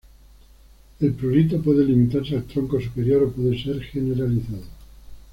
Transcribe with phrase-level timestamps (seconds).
[0.99, 4.63] El prurito puede limitarse al tronco superior o puede ser generalizado.